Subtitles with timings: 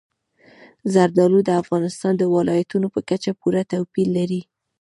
[0.93, 4.41] زردالو د افغانستان د ولایاتو په کچه پوره توپیر لري.